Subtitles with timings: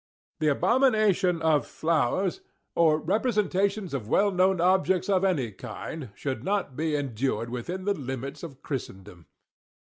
[0.39, 2.41] The abomination of flowers,
[2.73, 7.93] or representations of well known objects of any kind, should not be endured within the
[7.93, 9.27] limits of Christendom.